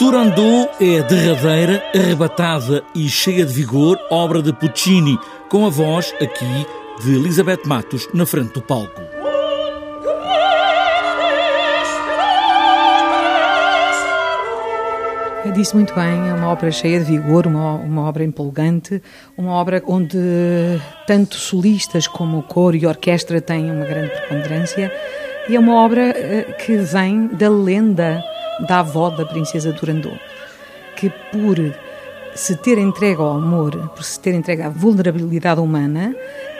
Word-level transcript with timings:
Turandot 0.00 0.70
é 0.80 1.02
derradeira, 1.02 1.84
arrebatada 1.94 2.82
e 2.94 3.06
cheia 3.06 3.44
de 3.44 3.52
vigor 3.52 4.00
obra 4.10 4.40
de 4.40 4.50
Puccini, 4.50 5.18
com 5.50 5.66
a 5.66 5.68
voz, 5.68 6.14
aqui, 6.18 6.66
de 7.02 7.16
Elizabeth 7.16 7.66
Matos 7.66 8.08
na 8.14 8.24
frente 8.24 8.54
do 8.54 8.62
palco. 8.62 8.98
Disse 15.54 15.76
muito 15.76 15.94
bem, 15.94 16.30
é 16.30 16.32
uma 16.32 16.48
obra 16.48 16.70
cheia 16.70 17.00
de 17.00 17.04
vigor, 17.04 17.46
uma, 17.46 17.74
uma 17.74 18.08
obra 18.08 18.24
empolgante, 18.24 19.02
uma 19.36 19.52
obra 19.52 19.82
onde 19.86 20.16
tanto 21.06 21.34
solistas 21.34 22.06
como 22.06 22.42
coro 22.44 22.74
e 22.74 22.86
orquestra 22.86 23.38
têm 23.38 23.70
uma 23.70 23.84
grande 23.84 24.12
preponderância 24.12 24.90
e 25.46 25.56
é 25.56 25.60
uma 25.60 25.74
obra 25.74 26.08
eh, 26.08 26.56
que 26.64 26.78
vem 26.78 27.26
da 27.26 27.50
lenda 27.50 28.24
da 28.66 28.80
avó 28.80 29.10
da 29.10 29.24
princesa 29.24 29.72
Durandot, 29.72 30.20
que 30.96 31.10
por 31.32 31.56
se 32.34 32.56
ter 32.56 32.78
entregue 32.78 33.20
ao 33.20 33.32
amor, 33.32 33.76
por 33.94 34.04
se 34.04 34.18
ter 34.20 34.34
entregue 34.34 34.62
à 34.62 34.68
vulnerabilidade 34.68 35.60
humana, 35.60 36.14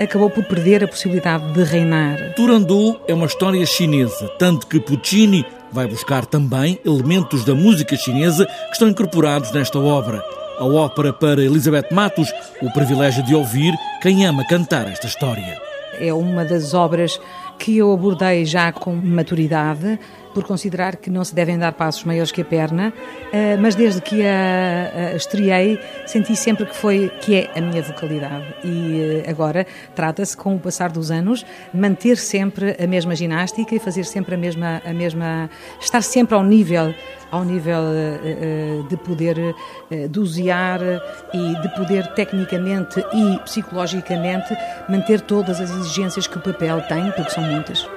acabou 0.00 0.28
por 0.28 0.44
perder 0.44 0.84
a 0.84 0.88
possibilidade 0.88 1.52
de 1.52 1.62
reinar. 1.62 2.34
Turandot 2.34 3.00
é 3.08 3.14
uma 3.14 3.26
história 3.26 3.64
chinesa, 3.64 4.28
tanto 4.38 4.66
que 4.66 4.80
Puccini 4.80 5.44
vai 5.72 5.86
buscar 5.86 6.26
também 6.26 6.78
elementos 6.84 7.44
da 7.44 7.54
música 7.54 7.96
chinesa 7.96 8.46
que 8.46 8.72
estão 8.72 8.88
incorporados 8.88 9.50
nesta 9.52 9.78
obra. 9.78 10.22
A 10.58 10.64
ópera 10.64 11.12
para 11.12 11.42
Elizabeth 11.42 11.88
Matos, 11.90 12.32
o 12.62 12.70
privilégio 12.72 13.24
de 13.24 13.34
ouvir 13.34 13.74
quem 14.00 14.24
ama 14.24 14.46
cantar 14.46 14.88
esta 14.88 15.06
história. 15.06 15.60
É 15.98 16.12
uma 16.12 16.44
das 16.44 16.74
obras 16.74 17.20
que 17.58 17.76
eu 17.76 17.92
abordei 17.92 18.44
já 18.44 18.72
com 18.72 18.94
maturidade, 18.94 19.98
por 20.34 20.44
considerar 20.44 20.96
que 20.96 21.08
não 21.08 21.24
se 21.24 21.34
devem 21.34 21.56
dar 21.56 21.72
passos 21.72 22.04
maiores 22.04 22.32
que 22.32 22.42
a 22.42 22.44
perna, 22.44 22.92
eh, 23.32 23.56
mas 23.56 23.74
desde 23.74 24.00
que 24.00 24.22
a, 24.26 25.14
estreiei 25.14 25.78
senti 26.04 26.34
sempre 26.34 26.66
que 26.66 26.74
foi 26.74 27.08
que 27.20 27.36
é 27.36 27.50
a 27.56 27.60
minha 27.60 27.80
vocalidade 27.82 28.44
e 28.64 29.22
eh, 29.24 29.30
agora 29.30 29.66
trata-se 29.94 30.36
com 30.36 30.56
o 30.56 30.58
passar 30.58 30.90
dos 30.90 31.10
anos 31.10 31.46
manter 31.72 32.16
sempre 32.16 32.76
a 32.82 32.86
mesma 32.86 33.14
ginástica 33.14 33.74
e 33.74 33.78
fazer 33.78 34.04
sempre 34.04 34.34
a 34.34 34.38
mesma 34.38 34.82
a 34.84 34.92
mesma 34.92 35.48
estar 35.80 36.02
sempre 36.02 36.34
ao 36.34 36.42
nível 36.42 36.92
ao 37.30 37.44
nível 37.44 37.80
uh, 37.80 38.88
de 38.88 38.96
poder 38.96 39.36
dosear 40.08 40.80
e 41.32 41.60
de 41.60 41.68
poder 41.74 42.06
tecnicamente 42.14 43.04
e 43.12 43.38
psicologicamente 43.40 44.56
manter 44.88 45.20
todas 45.20 45.60
as 45.60 45.70
exigências 45.70 46.26
que 46.26 46.38
o 46.38 46.40
papel 46.40 46.80
tem, 46.82 47.10
porque 47.10 47.30
são 47.30 47.42
muitas. 47.42 47.88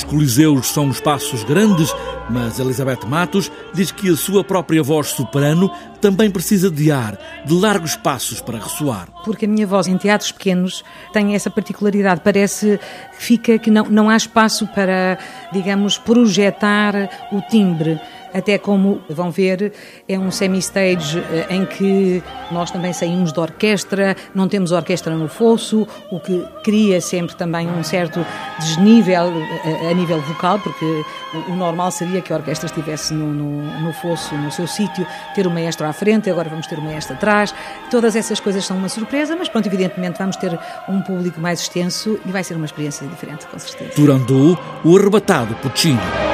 Os 0.00 0.04
coliseus 0.04 0.68
são 0.68 0.88
espaços 0.88 1.44
grandes, 1.44 1.94
mas 2.30 2.58
Elizabeth 2.58 3.06
Matos 3.06 3.52
diz 3.74 3.92
que 3.92 4.10
a 4.10 4.16
sua 4.16 4.42
própria 4.42 4.82
voz 4.82 5.08
soprano 5.08 5.70
também 6.00 6.30
precisa 6.30 6.70
de 6.70 6.90
ar, 6.90 7.18
de 7.44 7.52
largos 7.52 7.96
passos 7.96 8.40
para 8.40 8.58
ressoar. 8.58 9.08
Porque 9.26 9.44
a 9.44 9.48
minha 9.48 9.66
voz 9.66 9.86
em 9.86 9.98
teatros 9.98 10.32
pequenos 10.32 10.82
tem 11.12 11.34
essa 11.34 11.50
particularidade, 11.50 12.22
parece 12.24 12.78
que 12.78 13.16
fica 13.18 13.58
que 13.58 13.70
não, 13.70 13.84
não 13.90 14.08
há 14.08 14.16
espaço 14.16 14.66
para, 14.68 15.18
digamos, 15.52 15.98
projetar 15.98 16.94
o 17.30 17.42
timbre 17.42 18.00
até 18.32 18.58
como 18.58 19.00
vão 19.08 19.30
ver, 19.30 19.72
é 20.08 20.18
um 20.18 20.30
semi-stage 20.30 21.18
eh, 21.18 21.46
em 21.50 21.64
que 21.64 22.22
nós 22.50 22.70
também 22.70 22.92
saímos 22.92 23.32
da 23.32 23.42
orquestra, 23.42 24.16
não 24.34 24.48
temos 24.48 24.72
orquestra 24.72 25.14
no 25.14 25.28
fosso, 25.28 25.86
o 26.10 26.20
que 26.20 26.44
cria 26.64 27.00
sempre 27.00 27.34
também 27.36 27.68
um 27.68 27.82
certo 27.82 28.24
desnível 28.58 29.32
eh, 29.64 29.90
a, 29.90 29.94
nível 29.94 30.20
vocal, 30.22 30.58
porque 30.58 31.04
o, 31.48 31.54
normal 31.54 31.90
seria 31.90 32.20
que 32.20 32.32
a 32.32 32.36
orquestra 32.36 32.66
estivesse 32.66 33.12
no, 33.14 33.32
no, 33.32 33.80
no 33.80 33.92
fosso, 33.94 34.34
no 34.34 34.50
seu 34.50 34.66
sítio, 34.66 35.06
ter 35.34 35.46
o 35.46 35.50
maestro 35.50 35.86
à 35.86 35.92
frente, 35.92 36.30
agora 36.30 36.48
vamos 36.48 36.66
ter 36.66 36.78
o 36.78 36.82
maestro 36.82 37.14
atrás. 37.14 37.54
Todas 37.90 38.16
essas 38.16 38.40
coisas 38.40 38.64
são 38.64 38.76
uma 38.76 38.88
surpresa, 38.88 39.36
mas 39.36 39.48
pronto, 39.48 39.66
evidentemente 39.66 40.18
vamos 40.18 40.36
ter 40.36 40.58
um 40.88 41.00
público 41.02 41.40
mais 41.40 41.60
extenso 41.60 42.18
e 42.24 42.30
vai 42.30 42.44
ser 42.44 42.54
uma 42.54 42.66
experiência 42.66 43.06
diferente, 43.06 43.46
com 43.46 43.58
certeza. 43.58 43.92
Durandou 43.96 44.58
o 44.84 44.96
arrebatado 44.96 45.54
Puccini. 45.56 46.29